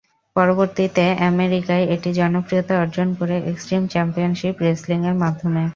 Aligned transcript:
পরবর্তীতে 0.35 1.03
আমেরিকায় 1.29 1.85
এটি 1.95 2.09
জনপ্রিয়তা 2.19 2.73
অর্জন 2.81 3.07
করে 3.19 3.35
এক্সট্রিম 3.43 3.83
চ্যাম্পিয়নশীপ 3.87 4.55
রেসলিং 4.65 4.99
এর 5.03 5.15
মাধ্যমে। 5.23 5.63